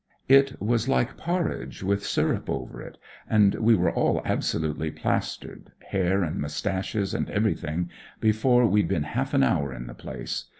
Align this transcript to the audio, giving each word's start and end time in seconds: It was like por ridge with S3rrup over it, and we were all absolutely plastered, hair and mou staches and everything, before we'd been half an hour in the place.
It 0.27 0.59
was 0.59 0.87
like 0.87 1.15
por 1.15 1.43
ridge 1.47 1.83
with 1.83 2.01
S3rrup 2.01 2.49
over 2.49 2.81
it, 2.81 2.97
and 3.29 3.53
we 3.53 3.75
were 3.75 3.91
all 3.91 4.23
absolutely 4.25 4.89
plastered, 4.89 5.71
hair 5.89 6.23
and 6.23 6.41
mou 6.41 6.47
staches 6.47 7.13
and 7.13 7.29
everything, 7.29 7.91
before 8.19 8.65
we'd 8.65 8.87
been 8.87 9.03
half 9.03 9.35
an 9.35 9.43
hour 9.43 9.71
in 9.71 9.85
the 9.85 9.93
place. 9.93 10.45